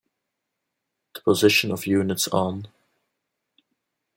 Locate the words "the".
1.13-1.21